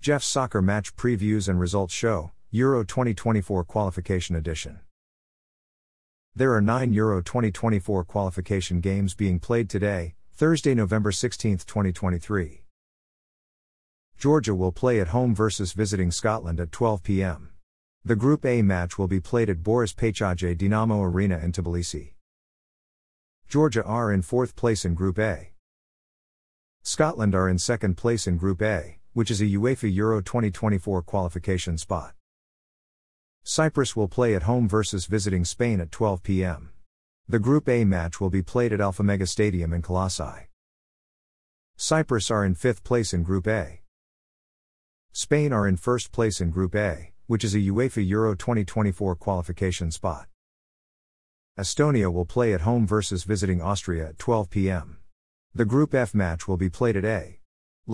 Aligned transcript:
Jeff's 0.00 0.24
Soccer 0.24 0.62
Match 0.62 0.96
Previews 0.96 1.46
and 1.46 1.60
Results 1.60 1.92
Show, 1.92 2.30
Euro 2.52 2.84
2024 2.84 3.64
Qualification 3.64 4.34
Edition. 4.34 4.80
There 6.34 6.54
are 6.54 6.62
nine 6.62 6.94
Euro 6.94 7.20
2024 7.20 8.04
qualification 8.04 8.80
games 8.80 9.12
being 9.12 9.38
played 9.38 9.68
today, 9.68 10.14
Thursday, 10.32 10.74
November 10.74 11.12
16, 11.12 11.58
2023. 11.58 12.62
Georgia 14.16 14.54
will 14.54 14.72
play 14.72 15.00
at 15.00 15.08
home 15.08 15.34
versus 15.34 15.74
visiting 15.74 16.10
Scotland 16.10 16.60
at 16.60 16.72
12 16.72 17.02
p.m. 17.02 17.50
The 18.02 18.16
Group 18.16 18.46
A 18.46 18.62
match 18.62 18.96
will 18.96 19.06
be 19.06 19.20
played 19.20 19.50
at 19.50 19.62
Boris 19.62 19.92
Paichadze 19.92 20.56
Dinamo 20.56 21.04
Arena 21.04 21.36
in 21.40 21.52
Tbilisi. 21.52 22.14
Georgia 23.48 23.84
are 23.84 24.10
in 24.10 24.22
fourth 24.22 24.56
place 24.56 24.86
in 24.86 24.94
Group 24.94 25.18
A. 25.18 25.50
Scotland 26.82 27.34
are 27.34 27.50
in 27.50 27.58
second 27.58 27.98
place 27.98 28.26
in 28.26 28.38
Group 28.38 28.62
A 28.62 28.99
which 29.12 29.30
is 29.30 29.40
a 29.40 29.46
UEFA 29.46 29.92
Euro 29.94 30.20
2024 30.20 31.02
qualification 31.02 31.76
spot. 31.76 32.14
Cyprus 33.42 33.96
will 33.96 34.08
play 34.08 34.34
at 34.34 34.44
home 34.44 34.68
versus 34.68 35.06
visiting 35.06 35.44
Spain 35.44 35.80
at 35.80 35.90
12 35.90 36.22
p.m. 36.22 36.70
The 37.28 37.38
Group 37.38 37.68
A 37.68 37.84
match 37.84 38.20
will 38.20 38.30
be 38.30 38.42
played 38.42 38.72
at 38.72 38.80
Alphamega 38.80 39.26
Stadium 39.26 39.72
in 39.72 39.82
Kolossi. 39.82 40.46
Cyprus 41.76 42.30
are 42.30 42.44
in 42.44 42.54
fifth 42.54 42.84
place 42.84 43.12
in 43.12 43.22
Group 43.22 43.46
A. 43.48 43.80
Spain 45.12 45.52
are 45.52 45.66
in 45.66 45.76
first 45.76 46.12
place 46.12 46.40
in 46.40 46.50
Group 46.50 46.76
A, 46.76 47.12
which 47.26 47.42
is 47.42 47.54
a 47.54 47.58
UEFA 47.58 48.06
Euro 48.08 48.36
2024 48.36 49.16
qualification 49.16 49.90
spot. 49.90 50.28
Estonia 51.58 52.12
will 52.12 52.26
play 52.26 52.54
at 52.54 52.60
home 52.60 52.86
versus 52.86 53.24
visiting 53.24 53.60
Austria 53.60 54.10
at 54.10 54.18
12 54.18 54.50
p.m. 54.50 54.98
The 55.52 55.64
Group 55.64 55.94
F 55.94 56.14
match 56.14 56.46
will 56.46 56.56
be 56.56 56.70
played 56.70 56.96
at 56.96 57.04
A. 57.04 57.39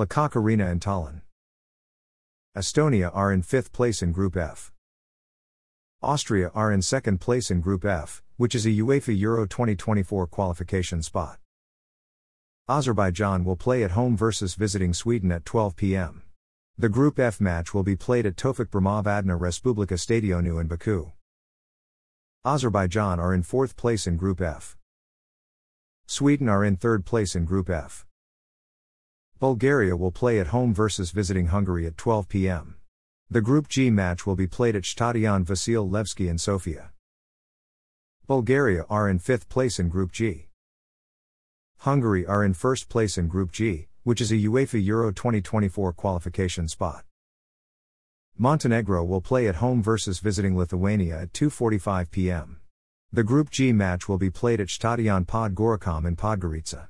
Coq 0.05 0.37
Arena 0.37 0.69
in 0.69 0.79
Tallinn. 0.79 1.23
Estonia 2.55 3.11
are 3.15 3.33
in 3.33 3.41
fifth 3.41 3.73
place 3.73 4.03
in 4.03 4.13
Group 4.13 4.37
F. 4.37 4.73
Austria 6.03 6.51
are 6.55 6.71
in 6.71 6.83
second 6.83 7.19
place 7.19 7.51
in 7.51 7.63
Group 7.63 7.85
F, 7.85 8.23
which 8.37 8.55
is 8.55 8.67
a 8.67 8.71
UEFA 8.71 9.19
Euro 9.19 9.47
2024 9.47 10.27
qualification 10.27 11.03
spot. 11.03 11.39
Azerbaijan 12.69 13.45
will 13.45 13.57
play 13.57 13.83
at 13.83 13.93
home 13.93 14.17
versus 14.17 14.55
visiting 14.55 14.93
Sweden 14.93 15.33
at 15.33 15.47
12 15.47 15.77
p.m. 15.77 16.25
The 16.77 16.91
Group 16.91 17.19
F 17.19 17.41
match 17.41 17.73
will 17.73 17.83
be 17.83 17.97
played 17.97 18.27
at 18.27 18.37
Tofiq 18.37 18.67
Bahramov 18.67 19.05
adına 19.05 19.39
Respublika 19.39 19.97
Stadionu 19.97 20.61
in 20.61 20.67
Baku. 20.67 21.13
Azerbaijan 22.45 23.19
are 23.19 23.33
in 23.33 23.43
fourth 23.43 23.77
place 23.77 24.07
in 24.07 24.17
Group 24.17 24.41
F. 24.41 24.77
Sweden 26.07 26.49
are 26.49 26.65
in 26.65 26.77
third 26.77 27.05
place 27.05 27.35
in 27.35 27.45
Group 27.45 27.71
F. 27.71 28.06
Bulgaria 29.39 29.95
will 29.95 30.11
play 30.11 30.41
at 30.41 30.47
home 30.47 30.73
versus 30.73 31.11
visiting 31.11 31.49
Hungary 31.49 31.87
at 31.87 31.99
12 31.99 32.27
p.m. 32.27 32.77
The 33.29 33.43
Group 33.43 33.69
G 33.69 33.91
match 33.91 34.25
will 34.25 34.35
be 34.35 34.47
played 34.47 34.75
at 34.75 34.87
Stadion 34.87 35.45
Vasil 35.45 35.87
Levski 35.87 36.31
in 36.31 36.39
Sofia. 36.39 36.93
Bulgaria 38.27 38.87
are 38.89 39.11
in 39.11 39.19
fifth 39.19 39.51
place 39.51 39.79
in 39.79 39.91
Group 39.91 40.11
G. 40.11 40.49
Hungary 41.81 42.25
are 42.25 42.43
in 42.43 42.55
first 42.55 42.89
place 42.89 43.19
in 43.19 43.29
Group 43.29 43.53
G, 43.53 43.89
which 44.05 44.23
is 44.23 44.33
a 44.33 44.37
UEFA 44.37 44.83
Euro 44.87 45.13
2024 45.13 45.93
qualification 45.93 46.67
spot. 46.67 47.05
Montenegro 48.39 49.05
will 49.05 49.21
play 49.21 49.49
at 49.49 49.57
home 49.57 49.83
versus 49.83 50.19
visiting 50.19 50.57
Lithuania 50.57 51.21
at 51.21 51.35
2:45 51.35 52.11
p.m. 52.11 52.61
The 53.13 53.23
Group 53.23 53.51
G 53.51 53.75
match 53.75 54.09
will 54.09 54.19
be 54.19 54.31
played 54.31 54.63
at 54.63 54.71
Stadion 54.71 55.27
pod 55.27 55.55
Goricom 55.55 56.07
in 56.07 56.17
Podgorica. 56.17 56.89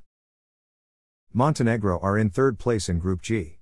Montenegro 1.39 1.99
are 2.01 2.17
in 2.17 2.31
third 2.31 2.59
place 2.59 2.89
in 2.89 2.99
Group 2.99 3.21
G. 3.21 3.59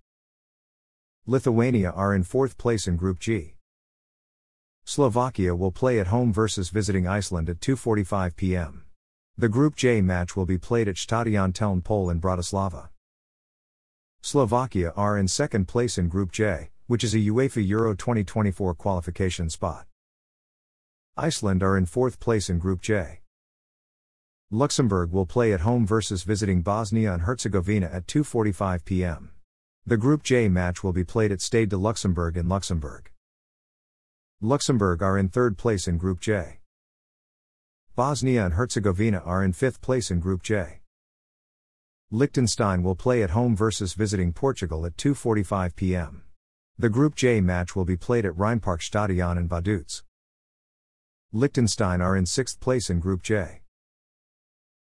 Lithuania 1.27 1.91
are 1.91 2.14
in 2.14 2.22
fourth 2.22 2.56
place 2.56 2.86
in 2.86 2.97
Group 2.97 3.19
G. 3.19 3.56
Slovakia 4.84 5.56
will 5.56 5.72
play 5.72 5.98
at 5.98 6.06
home 6.06 6.33
versus 6.33 6.69
visiting 6.69 7.08
Iceland 7.08 7.50
at 7.50 7.58
2:45 7.58 8.36
p.m. 8.36 8.84
The 9.36 9.49
Group 9.49 9.75
J 9.75 10.00
match 10.03 10.37
will 10.37 10.47
be 10.47 10.56
played 10.56 10.87
at 10.87 10.97
Stadion 10.97 11.53
Tehelné 11.53 11.82
pole 11.82 12.10
in 12.10 12.21
Bratislava. 12.21 12.91
Slovakia 14.22 14.93
are 14.94 15.19
in 15.19 15.26
second 15.26 15.66
place 15.66 15.99
in 15.99 16.06
Group 16.09 16.31
J, 16.31 16.70
which 16.87 17.03
is 17.03 17.12
a 17.12 17.26
UEFA 17.26 17.66
Euro 17.66 17.97
2024 17.97 18.76
qualification 18.76 19.50
spot. 19.50 19.87
Iceland 21.16 21.65
are 21.65 21.76
in 21.76 21.87
fourth 21.87 22.20
place 22.20 22.49
in 22.49 22.60
Group 22.60 22.82
J. 22.82 23.24
Luxembourg 24.50 25.10
will 25.10 25.27
play 25.27 25.53
at 25.53 25.60
home 25.60 25.87
versus 25.87 26.22
visiting 26.22 26.60
Bosnia 26.60 27.12
and 27.15 27.22
Herzegovina 27.22 27.88
at 27.93 28.06
2:45 28.06 28.84
p.m. 28.84 29.31
The 29.87 29.97
Group 29.97 30.22
J 30.22 30.49
match 30.49 30.84
will 30.84 30.93
be 30.93 31.05
played 31.05 31.32
at 31.32 31.41
Stade 31.41 31.71
de 31.71 31.77
Luxembourg 31.77 32.37
in 32.37 32.49
Luxembourg. 32.49 33.10
Luxembourg 34.41 35.03
are 35.03 35.19
in 35.19 35.28
third 35.28 35.56
place 35.56 35.88
in 35.88 35.97
Group 35.97 36.21
J. 36.21 36.60
Bosnia 37.97 38.44
and 38.44 38.55
Herzegovina 38.55 39.19
are 39.25 39.43
in 39.43 39.53
fifth 39.53 39.81
place 39.81 40.10
in 40.10 40.21
Group 40.21 40.43
J. 40.43 40.81
Liechtenstein 42.11 42.82
will 42.82 42.94
play 42.94 43.22
at 43.22 43.31
home 43.31 43.56
versus 43.56 43.94
visiting 43.94 44.32
Portugal 44.32 44.84
at 44.84 44.97
2:45 44.97 45.75
p.m. 45.75 46.22
The 46.78 46.91
Group 46.91 47.15
J 47.15 47.41
match 47.41 47.75
will 47.75 47.87
be 47.87 47.97
played 47.97 48.26
at 48.26 48.34
Rheinpark 48.34 48.82
Stadion 48.82 49.38
in 49.38 49.49
Vaduz. 49.49 50.03
Liechtenstein 51.32 52.00
are 52.00 52.16
in 52.16 52.26
sixth 52.26 52.61
place 52.61 52.91
in 52.91 53.00
Group 53.00 53.22
J. 53.22 53.63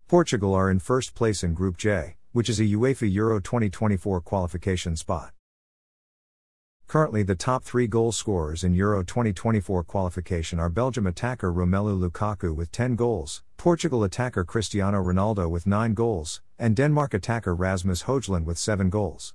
Portugal 0.06 0.52
are 0.52 0.70
in 0.70 0.78
first 0.78 1.14
place 1.14 1.42
in 1.42 1.54
Group 1.54 1.78
J, 1.78 2.16
which 2.32 2.50
is 2.50 2.60
a 2.60 2.64
UEFA 2.64 3.10
Euro 3.14 3.40
2024 3.40 4.20
qualification 4.20 4.96
spot. 4.96 5.32
Currently, 6.86 7.22
the 7.22 7.34
top 7.34 7.64
three 7.64 7.86
goal 7.86 8.12
scorers 8.12 8.62
in 8.62 8.74
Euro 8.74 9.02
2024 9.02 9.82
qualification 9.84 10.60
are 10.60 10.68
Belgium 10.68 11.06
attacker 11.06 11.50
Romelu 11.50 11.98
Lukaku 11.98 12.54
with 12.54 12.70
10 12.70 12.96
goals, 12.96 13.42
Portugal 13.56 14.04
attacker 14.04 14.44
Cristiano 14.44 15.02
Ronaldo 15.02 15.48
with 15.48 15.66
9 15.66 15.94
goals, 15.94 16.42
and 16.58 16.76
Denmark 16.76 17.14
attacker 17.14 17.54
Rasmus 17.54 18.02
Højlund 18.02 18.44
with 18.44 18.58
7 18.58 18.90
goals. 18.90 19.32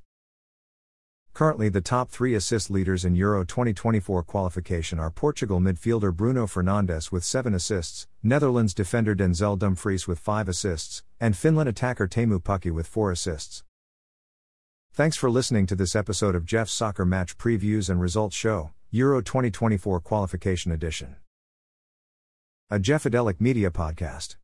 Currently, 1.34 1.70
the 1.70 1.82
top 1.82 2.10
three 2.10 2.36
assist 2.36 2.70
leaders 2.70 3.06
in 3.06 3.16
Euro 3.16 3.46
2024 3.46 4.24
qualification 4.24 5.00
are 5.00 5.10
Portugal 5.10 5.60
midfielder 5.60 6.14
Bruno 6.14 6.46
Fernandes 6.48 7.12
with 7.12 7.24
7 7.24 7.54
assists, 7.54 8.08
Netherlands 8.22 8.74
defender 8.74 9.16
Denzel 9.16 9.58
Dumfries 9.58 10.08
with 10.08 10.20
5 10.20 10.50
assists, 10.50 11.04
and 11.20 11.38
Finland 11.38 11.70
attacker 11.70 12.08
Teemu 12.08 12.40
Pukki 12.40 12.72
with 12.72 12.88
4 12.88 13.12
assists. 13.12 13.64
Thanks 14.92 15.16
for 15.16 15.30
listening 15.30 15.66
to 15.68 15.76
this 15.76 15.96
episode 15.96 16.36
of 16.36 16.46
Jeff's 16.46 16.74
Soccer 16.74 17.06
Match 17.06 17.38
Previews 17.38 17.90
and 17.90 18.02
Results 18.02 18.36
Show, 18.36 18.72
Euro 18.92 19.22
2024 19.22 20.02
Qualification 20.02 20.72
Edition. 20.72 21.16
A 22.70 22.80
Jeffadelic 22.80 23.40
Media 23.40 23.72
Podcast. 23.72 24.39